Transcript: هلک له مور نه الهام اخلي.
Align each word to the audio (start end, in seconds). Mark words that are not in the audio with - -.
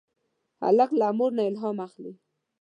هلک 0.63 0.89
له 0.99 1.07
مور 1.17 1.31
نه 1.37 1.43
الهام 1.49 1.77
اخلي. 1.87 2.13